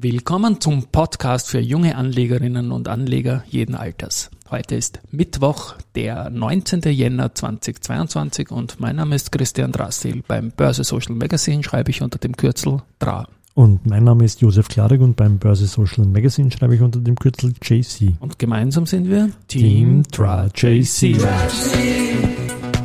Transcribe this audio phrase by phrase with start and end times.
[0.00, 4.30] Willkommen zum Podcast für junge Anlegerinnen und Anleger jeden Alters.
[4.48, 6.82] Heute ist Mittwoch, der 19.
[6.82, 10.22] Jänner 2022 und mein Name ist Christian Drassil.
[10.28, 13.26] Beim Börse Social Magazine schreibe ich unter dem Kürzel DRA.
[13.54, 17.16] Und mein Name ist Josef Klarek und beim Börse Social Magazine schreibe ich unter dem
[17.16, 18.12] Kürzel JC.
[18.20, 21.16] Und gemeinsam sind wir Team DRA JC.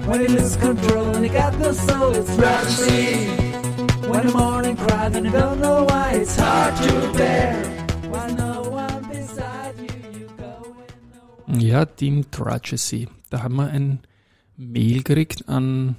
[0.08, 3.44] When the morning cries and you don't know why it's bear.
[4.10, 4.63] When no one
[11.60, 13.10] Ja, Team Tragedy.
[13.30, 14.00] Da haben wir ein
[14.56, 15.98] Mail gekriegt an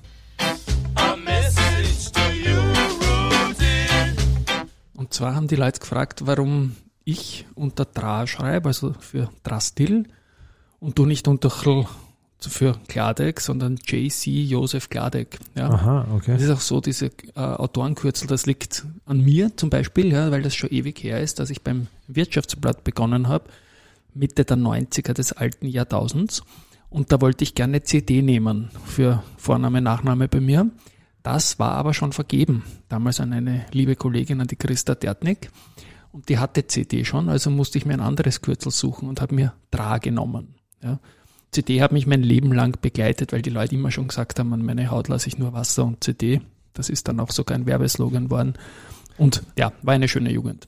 [4.94, 10.08] Und zwar haben die Leute gefragt, warum ich unter Dra schreibe, also für Drastil,
[10.80, 11.86] und du nicht unter Chl
[12.40, 15.38] für Kladek, sondern JC Josef Kladek.
[15.54, 15.70] Ja.
[15.70, 16.32] Aha, okay.
[16.34, 20.42] Das ist auch so, diese äh, Autorenkürzel, das liegt an mir zum Beispiel, ja, weil
[20.42, 23.50] das schon ewig her ist, dass ich beim Wirtschaftsblatt begonnen habe,
[24.12, 26.42] Mitte der 90er des alten Jahrtausends.
[26.90, 30.70] Und da wollte ich gerne CD nehmen für Vorname, Nachname bei mir.
[31.24, 32.62] Das war aber schon vergeben.
[32.88, 35.50] Damals an eine liebe Kollegin, an die Christa Dertnik.
[36.12, 39.34] Und die hatte CD schon, also musste ich mir ein anderes Kürzel suchen und habe
[39.34, 40.54] mir Dra genommen.
[40.80, 41.00] Ja.
[41.54, 44.64] CD hat mich mein Leben lang begleitet, weil die Leute immer schon gesagt haben, an
[44.64, 46.40] meine Haut lasse ich nur Wasser und CD.
[46.72, 48.54] Das ist dann auch sogar ein Werbeslogan worden.
[49.16, 50.66] Und ja, war eine schöne Jugend.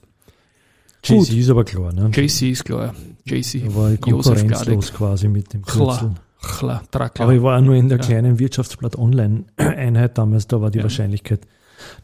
[1.03, 2.09] JC ist aber klar, ne?
[2.13, 2.93] JC ist klar.
[3.25, 3.55] JC.
[3.55, 6.15] Ich konkurrenzlos quasi mit dem Kürzel.
[6.41, 8.05] Klar, klar, Aber ich war nur in der ja.
[8.05, 10.83] kleinen Wirtschaftsblatt Online-Einheit damals, da war die ja.
[10.83, 11.41] Wahrscheinlichkeit,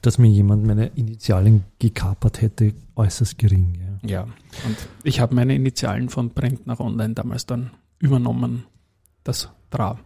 [0.02, 3.80] dass mir jemand meine Initialen gekapert hätte, äußerst gering.
[4.04, 4.22] Ja, ja.
[4.24, 8.66] und ich habe meine Initialen von Print nach Online damals dann übernommen
[9.24, 10.00] das Dra.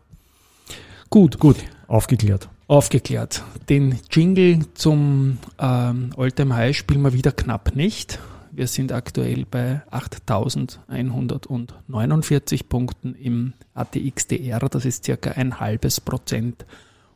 [1.10, 1.40] Gut.
[1.40, 2.50] Gut, aufgeklärt.
[2.68, 3.44] Aufgeklärt.
[3.70, 8.20] Den Jingle zum ähm, Oldtime High spielen wir wieder knapp nicht.
[8.52, 14.60] Wir sind aktuell bei 8149 Punkten im ATXDR.
[14.60, 16.66] Das ist circa ein halbes Prozent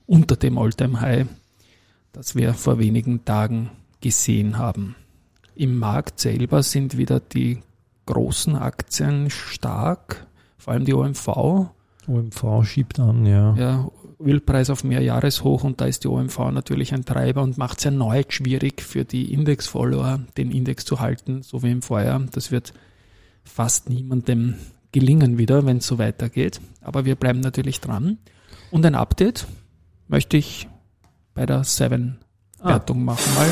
[0.06, 1.28] unter dem Oldtime High,
[2.14, 3.72] das wir vor wenigen Tagen
[4.02, 4.96] gesehen haben.
[5.56, 7.62] Im Markt selber sind wieder die
[8.06, 10.28] großen Aktien stark,
[10.58, 11.72] vor allem die OMV
[12.08, 13.56] OMV schiebt an, ja.
[13.56, 17.86] Ja, Ölpreis auf Mehrjahreshoch und da ist die OMV natürlich ein Treiber und macht es
[17.86, 22.22] erneut schwierig für die Index-Follower, den Index zu halten, so wie im Vorjahr.
[22.32, 22.74] Das wird
[23.44, 24.56] fast niemandem
[24.92, 26.62] gelingen wieder, wenn es so weitergeht.
[26.82, 28.18] Aber wir bleiben natürlich dran.
[28.70, 29.48] Und ein Update
[30.08, 30.68] möchte ich
[31.34, 33.04] bei der 7-Wertung ah.
[33.04, 33.50] machen mal.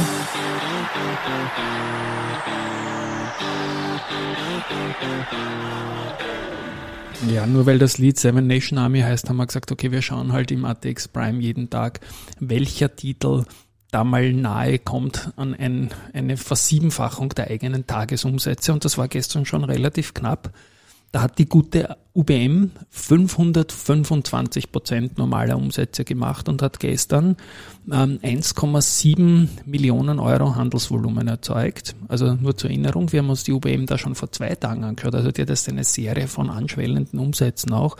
[7.27, 10.31] Ja, nur weil das Lied Seven Nation Army heißt, haben wir gesagt, okay, wir schauen
[10.31, 11.99] halt im ATX Prime jeden Tag,
[12.39, 13.43] welcher Titel
[13.91, 18.71] da mal nahe kommt an ein, eine Versiebenfachung der eigenen Tagesumsätze.
[18.71, 20.51] Und das war gestern schon relativ knapp.
[21.11, 27.37] Da hat die gute UBM 525 Prozent normaler Umsätze gemacht und hat gestern
[27.89, 31.95] ähm, 1,7 Millionen Euro Handelsvolumen erzeugt.
[32.09, 35.15] Also nur zur Erinnerung, wir haben uns die UBM da schon vor zwei Tagen angeschaut.
[35.15, 37.95] Also die hat jetzt eine Serie von anschwellenden Umsätzen auch.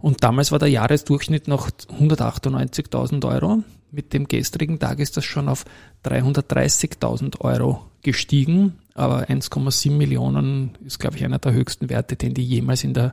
[0.00, 3.64] Und damals war der Jahresdurchschnitt noch 198.000 Euro.
[3.90, 5.64] Mit dem gestrigen Tag ist das schon auf
[6.04, 8.74] 330.000 Euro gestiegen.
[8.94, 13.12] Aber 1,7 Millionen ist, glaube ich, einer der höchsten Werte, den die jemals in der,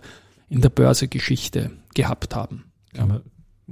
[0.50, 2.66] in der Börsegeschichte gehabt haben.
[2.96, 3.22] Ja.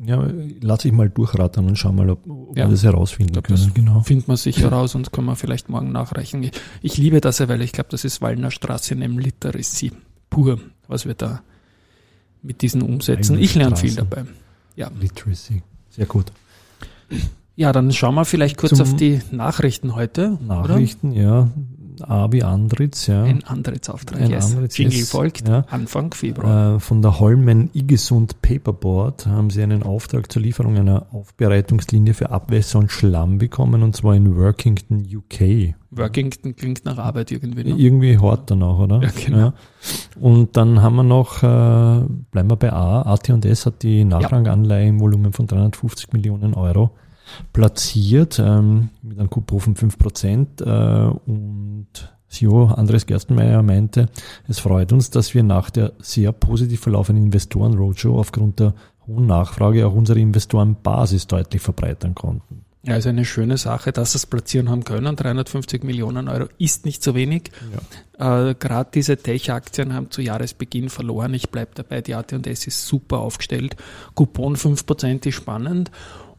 [0.03, 0.27] Ja,
[0.59, 2.65] lass ich mal durchrattern und schau mal, ob, ob ja.
[2.65, 3.57] wir das herausfinden können.
[3.57, 4.01] Das genau.
[4.01, 6.43] Findet man sicher raus und können wir vielleicht morgen nachreichen.
[6.43, 9.93] Ich, ich liebe das ja, weil ich glaube, das ist Wallner Straße neben Literacy
[10.29, 10.59] pur,
[10.89, 11.43] was wir da
[12.41, 13.39] mit diesen Umsätzen.
[13.39, 14.25] Ich lerne viel dabei.
[14.75, 14.91] Ja.
[14.99, 15.63] Literacy.
[15.89, 16.25] Sehr gut.
[17.55, 20.37] Ja, dann schauen wir vielleicht kurz Zum auf die Nachrichten heute.
[20.45, 21.21] Nachrichten, oder?
[21.21, 21.51] ja.
[22.01, 23.23] Abi Andritz, ja.
[23.23, 24.51] Ein Andritz-Auftrag, Ein yes.
[24.53, 25.09] Andritz, Jingle yes.
[25.09, 25.65] folgt ja.
[25.69, 26.75] Anfang Februar.
[26.75, 32.29] Äh, von der Holmen Igesund Paperboard haben sie einen Auftrag zur Lieferung einer Aufbereitungslinie für
[32.29, 35.75] Abwässer und Schlamm bekommen und zwar in Workington, UK.
[35.91, 37.63] Workington klingt nach Arbeit irgendwie.
[37.63, 37.75] Ne?
[37.77, 39.01] Irgendwie hart dann auch, oder?
[39.01, 39.37] Ja, genau.
[39.37, 39.53] Ja.
[40.19, 44.99] Und dann haben wir noch, äh, bleiben wir bei A, AT&S hat die Nachranganleihe im
[44.99, 46.91] Volumen von 350 Millionen Euro
[47.53, 51.87] platziert ähm, mit einem Coupon von 5% äh, und
[52.27, 54.09] CEO Andres Gerstenmeier meinte,
[54.47, 58.73] es freut uns, dass wir nach der sehr positiv verlaufenden Investoren-Roadshow aufgrund der
[59.07, 62.65] hohen Nachfrage auch unsere Investorenbasis deutlich verbreitern konnten.
[62.83, 65.15] Ja, also eine schöne Sache, dass sie es platzieren haben können.
[65.15, 67.49] 350 Millionen Euro ist nicht so wenig.
[68.19, 68.49] Ja.
[68.49, 71.33] Äh, Gerade diese Tech-Aktien haben zu Jahresbeginn verloren.
[71.33, 73.75] Ich bleibe dabei, die AT&S ist super aufgestellt.
[74.13, 75.89] Coupon 5% ist spannend.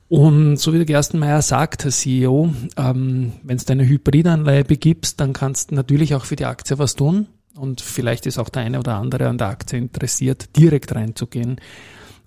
[0.08, 5.32] Und so wie der Gerstenmeier sagt, Herr CEO, ähm, wenn du deine Hybridanleihe begibst, dann
[5.32, 7.26] kannst du natürlich auch für die Aktie was tun.
[7.56, 11.56] Und vielleicht ist auch der eine oder andere an der Aktie interessiert, direkt reinzugehen.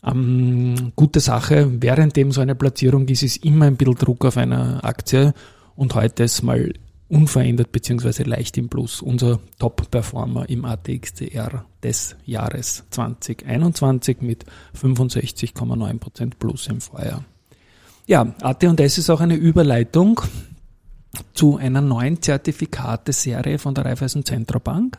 [0.04, 1.81] Ähm, gute Sache.
[1.81, 5.34] Währenddem so eine Platzierung ist, ist immer ein bisschen Druck auf einer Aktie.
[5.75, 6.74] Und heute ist mal
[7.08, 9.02] unverändert beziehungsweise leicht im Plus.
[9.02, 17.24] Unser Top-Performer im ATXDR des Jahres 2021 mit 65,9% Plus im Vorjahr.
[18.10, 20.20] Ja, AT&S ist auch eine Überleitung
[21.36, 24.98] zu einer neuen Zertifikateserie von der Raiffeisen Zentrobank.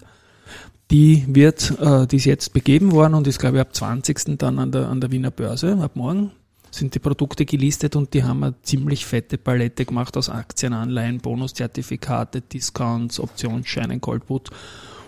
[0.92, 4.38] Die wird, äh, die ist jetzt begeben worden und ist, glaube ich, ab 20.
[4.38, 6.30] dann an der, an der Wiener Börse, ab morgen
[6.70, 11.18] sind die Produkte gelistet und die haben eine ziemlich fette Palette gemacht aus Aktien, Anleihen,
[11.18, 14.50] Bonuszertifikate, Discounts, Optionsscheinen, Goldput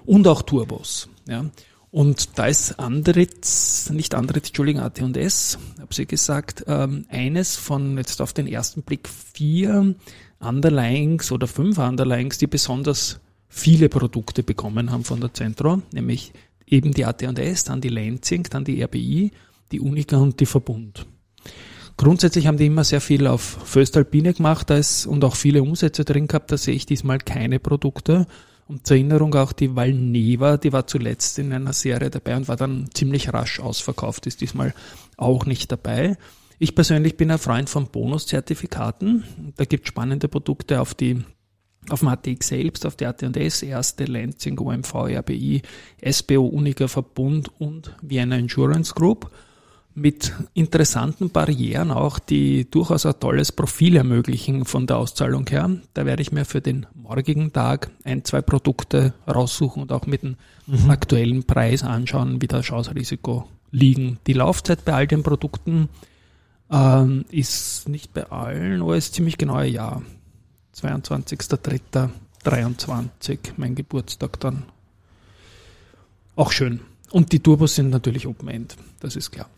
[0.07, 1.09] und auch Turbos.
[1.29, 1.45] Ja.
[1.93, 8.23] Und da ist Andritz, nicht Andritz, Entschuldigung, AT&S, habe sie gesagt, ähm, eines von jetzt
[8.23, 9.95] auf den ersten Blick vier
[10.41, 16.33] Underlyings oder fünf Underlyings, die besonders viele Produkte bekommen haben von der Centro, nämlich
[16.67, 19.31] eben die AT&S, dann die Lansing, dann die RBI,
[19.71, 21.05] die Unica und die Verbund.
[21.99, 26.07] Grundsätzlich haben die immer sehr viel auf Föstalpine gemacht da ist, und auch viele Umsätze
[26.07, 26.51] drin gehabt.
[26.51, 28.27] Da sehe ich diesmal keine Produkte.
[28.69, 32.57] Und zur Erinnerung auch die Valneva, die war zuletzt in einer Serie dabei und war
[32.57, 34.75] dann ziemlich rasch ausverkauft, ist diesmal
[35.17, 36.17] auch nicht dabei.
[36.59, 39.25] Ich persönlich bin ein Freund von Bonuszertifikaten.
[39.57, 41.25] Da gibt es spannende Produkte auf die
[41.89, 45.63] auf dem selbst, auf die AT&S, erste Lansing, OMV, RBI,
[46.09, 49.33] SBO, Unica Verbund und Vienna Insurance Group
[49.95, 55.71] mit interessanten Barrieren auch, die durchaus ein tolles Profil ermöglichen von der Auszahlung her.
[55.95, 60.23] Da werde ich mir für den morgigen Tag ein, zwei Produkte raussuchen und auch mit
[60.23, 60.37] dem
[60.67, 60.91] mhm.
[60.91, 64.19] aktuellen Preis anschauen, wie das Chance-Risiko liegen.
[64.27, 65.89] Die Laufzeit bei all den Produkten
[66.71, 70.03] ähm, ist nicht bei allen, aber ist ziemlich genau ein Jahr.
[70.77, 74.63] 22.03.23, mein Geburtstag dann.
[76.35, 76.81] Auch schön.
[77.11, 79.51] Und die Turbos sind natürlich Open End, das ist klar.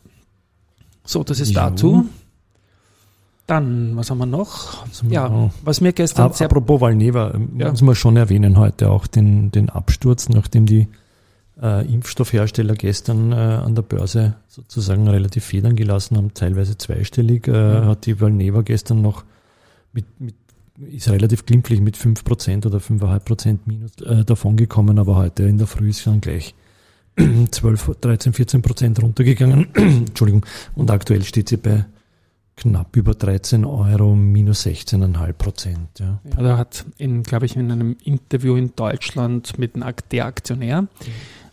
[1.04, 2.06] So, das ist dazu.
[3.46, 4.86] Dann, was haben wir noch?
[5.08, 5.50] ja, noch.
[5.62, 6.46] was mir gestern Ap sehr...
[6.46, 7.70] Apropos Valneva, ähm, ja.
[7.70, 10.88] muss man schon erwähnen heute auch den, den Absturz, nachdem die
[11.60, 17.52] äh, Impfstoffhersteller gestern äh, an der Börse sozusagen relativ federn gelassen haben, teilweise zweistellig, äh,
[17.52, 17.84] ja.
[17.84, 19.24] hat die Valneva gestern noch
[19.92, 20.34] mit, mit
[20.90, 25.90] ist relativ glimpflich mit 5% oder 5,5% Minus äh, davongekommen, aber heute in der Früh
[25.90, 26.54] ist schon gleich
[27.16, 29.68] 12, 13, 14 Prozent runtergegangen.
[29.74, 30.44] Entschuldigung.
[30.74, 31.84] Und aktuell steht sie bei
[32.56, 35.98] knapp über 13 Euro, minus 16,5 Prozent.
[35.98, 36.20] Ja.
[36.24, 40.82] ja, da hat, in, glaube ich, in einem Interview in Deutschland mit einem der Aktionär,
[40.82, 40.88] mhm.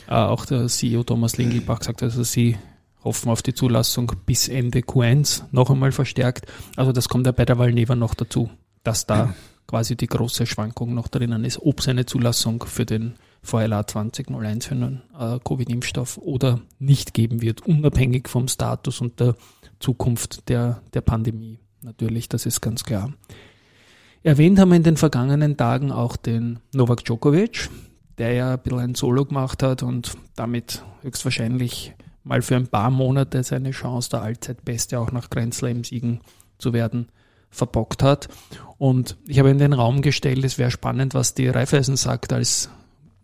[0.08, 2.58] äh, auch der CEO Thomas Lingelbach gesagt, also sie
[3.04, 6.46] hoffen auf die Zulassung bis Ende Q1 noch einmal verstärkt.
[6.76, 8.50] Also das kommt ja bei der Valneva noch dazu,
[8.84, 9.34] dass da
[9.68, 14.76] quasi die große Schwankung noch drinnen ist, ob seine Zulassung für den VLA 2001 für
[14.76, 19.36] einen äh, Covid-Impfstoff oder nicht geben wird, unabhängig vom Status und der
[19.80, 21.60] Zukunft der, der Pandemie.
[21.82, 23.12] Natürlich, das ist ganz klar.
[24.24, 27.70] Erwähnt haben wir in den vergangenen Tagen auch den Novak Djokovic,
[28.20, 32.92] der ja ein bisschen ein Solo gemacht hat und damit höchstwahrscheinlich mal für ein paar
[32.92, 36.20] Monate seine Chance, der Allzeitbeste auch nach Grand Slam-Siegen
[36.60, 37.08] zu werden,
[37.50, 38.30] verbockt hat.
[38.78, 42.70] Und ich habe in den Raum gestellt, es wäre spannend, was die Raiffeisen sagt als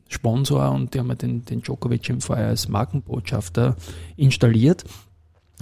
[0.09, 3.76] Sponsor und die haben den, den Djokovic im Feuer als Markenbotschafter
[4.16, 4.83] installiert.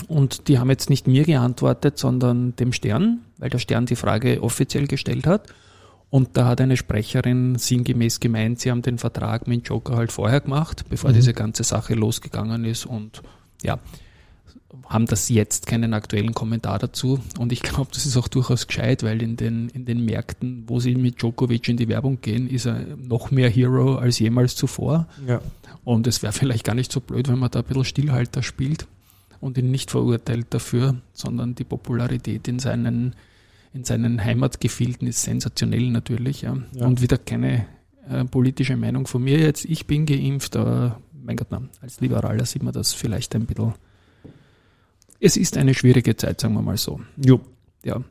[0.07, 4.43] Und die haben jetzt nicht mir geantwortet, sondern dem Stern, weil der Stern die Frage
[4.43, 5.47] offiziell gestellt hat.
[6.09, 10.41] Und da hat eine Sprecherin sinngemäß gemeint, sie haben den Vertrag mit Joker halt vorher
[10.41, 11.15] gemacht, bevor mhm.
[11.15, 12.85] diese ganze Sache losgegangen ist.
[12.85, 13.21] Und
[13.63, 13.79] ja,
[14.87, 17.19] haben das jetzt keinen aktuellen Kommentar dazu.
[17.39, 20.79] Und ich glaube, das ist auch durchaus gescheit, weil in den, in den Märkten, wo
[20.79, 25.07] sie mit Djokovic in die Werbung gehen, ist er noch mehr Hero als jemals zuvor.
[25.27, 25.41] Ja.
[25.83, 28.87] Und es wäre vielleicht gar nicht so blöd, wenn man da ein bisschen Stillhalter spielt
[29.39, 33.15] und ihn nicht verurteilt dafür, sondern die Popularität in seinen,
[33.73, 36.41] in seinen Heimatgefilden ist sensationell natürlich.
[36.41, 36.57] Ja.
[36.73, 36.85] ja.
[36.85, 37.67] Und wieder keine
[38.09, 39.65] äh, politische Meinung von mir jetzt.
[39.65, 43.73] Ich bin geimpft, aber mein Gott, na, als Liberaler sieht man das vielleicht ein bisschen
[45.19, 46.99] es ist eine schwierige Zeit, sagen wir mal so.
[47.17, 47.39] Jo.
[47.83, 48.01] Ja.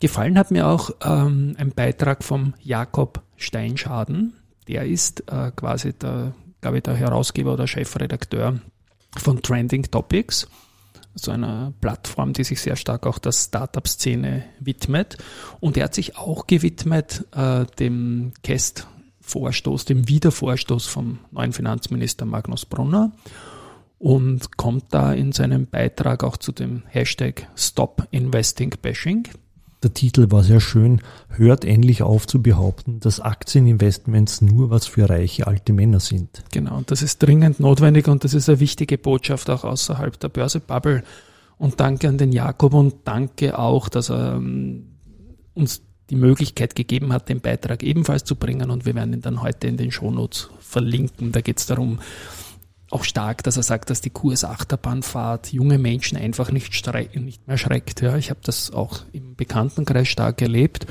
[0.00, 4.34] Gefallen hat mir auch ähm, ein Beitrag vom Jakob Steinschaden.
[4.66, 8.60] Der ist äh, quasi der, glaube ich, der Herausgeber oder Chefredakteur
[9.18, 10.48] von Trending Topics,
[11.14, 15.18] so einer Plattform, die sich sehr stark auch der Startup-Szene widmet.
[15.58, 22.64] Und er hat sich auch gewidmet äh, dem Kest-Vorstoß, dem Wiedervorstoß vom neuen Finanzminister Magnus
[22.64, 23.12] Brunner
[24.00, 29.28] und kommt da in seinem Beitrag auch zu dem Hashtag Stop Investing Bashing.
[29.82, 31.02] Der Titel war sehr schön.
[31.28, 36.42] Hört endlich auf zu behaupten, dass Aktieninvestments nur was für reiche alte Männer sind.
[36.50, 40.30] Genau, und das ist dringend notwendig und das ist eine wichtige Botschaft auch außerhalb der
[40.30, 41.04] Börsebubble.
[41.58, 44.86] Und danke an den Jakob und danke auch, dass er ähm,
[45.52, 49.42] uns die Möglichkeit gegeben hat, den Beitrag ebenfalls zu bringen und wir werden ihn dann
[49.42, 51.32] heute in den Shownotes verlinken.
[51.32, 52.00] Da geht es darum,
[52.90, 58.00] auch stark, dass er sagt, dass die Kurs-Achterbahnfahrt junge Menschen einfach nicht, nicht mehr schreckt.
[58.02, 60.86] Ja, ich habe das auch im Bekanntenkreis stark erlebt,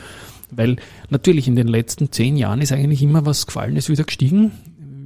[0.49, 0.77] weil
[1.09, 4.51] natürlich in den letzten zehn Jahren ist eigentlich immer was gefallen, ist wieder gestiegen.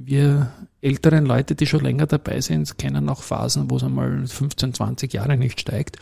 [0.04, 4.74] Wir älteren Leute, die schon länger dabei sind, kennen auch Phasen, wo es einmal 15,
[4.74, 5.98] 20 Jahre nicht steigt.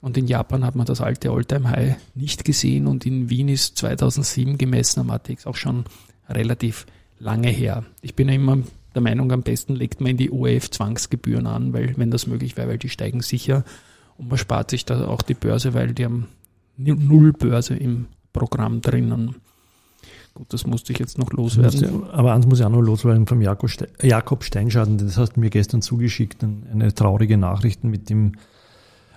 [0.00, 3.76] Und in Japan hat man das alte Alltime High nicht gesehen und in Wien ist
[3.78, 5.84] 2007 gemessen am ATX auch schon
[6.28, 6.86] relativ
[7.18, 7.84] lange her.
[8.02, 8.58] Ich bin ja immer
[8.94, 12.68] der Meinung, am besten legt man in die ORF-Zwangsgebühren an, weil, wenn das möglich wäre,
[12.68, 13.64] weil die steigen sicher
[14.16, 16.28] und man spart sich da auch die Börse, weil die haben
[16.76, 19.36] null Börse im Programm drinnen.
[20.34, 22.04] Gut, das musste ich jetzt noch loswerden.
[22.10, 24.98] Aber eins muss ich auch noch loswerden vom Jakob, Ste Jakob Steinschaden.
[24.98, 28.32] Das hast du mir gestern zugeschickt, eine traurige Nachricht mit dem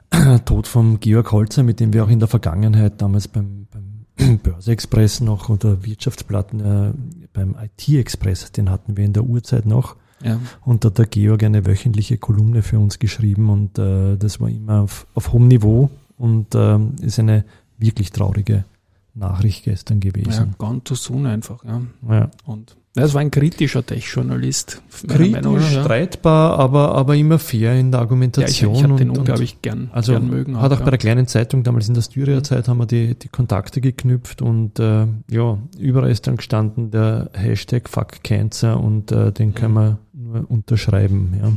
[0.45, 3.90] Tod von Georg Holzer, mit dem wir auch in der Vergangenheit damals beim, beim
[4.43, 6.93] Börse Express noch oder Wirtschaftsplatten äh,
[7.33, 9.95] beim IT Express, den hatten wir in der Uhrzeit noch.
[10.23, 10.39] Ja.
[10.63, 14.49] Und da hat der Georg eine wöchentliche Kolumne für uns geschrieben und äh, das war
[14.49, 17.43] immer auf, auf hohem Niveau und äh, ist eine
[17.77, 18.65] wirklich traurige
[19.13, 20.31] Nachricht gestern gewesen.
[20.31, 21.63] Ja, gone too soon einfach.
[21.63, 21.81] Ja.
[22.09, 22.31] ja.
[22.45, 24.81] Und das war ein kritischer Tech-Journalist.
[25.07, 28.73] Kritisch, Meinung, streitbar, aber, aber immer fair in der Argumentation.
[28.73, 30.59] Ja, ich, ich habe den unglaublich gern, also gern mögen.
[30.59, 30.83] Hat auch, ja.
[30.83, 34.77] bei der kleinen Zeitung damals in der Styria-Zeit haben wir die, die Kontakte geknüpft und
[34.79, 39.97] äh, ja, überall ist dann gestanden der Hashtag Fuck Cancer und äh, den können wir
[40.13, 41.33] nur unterschreiben.
[41.41, 41.51] Ja.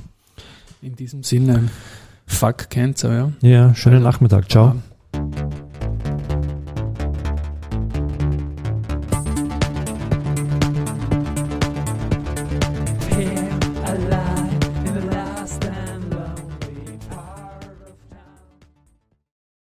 [0.83, 1.69] In diesem Sinne,
[2.27, 3.33] Fuck Cancer, ja.
[3.41, 4.49] Ja, schönen Nachmittag.
[4.49, 4.77] Ciao.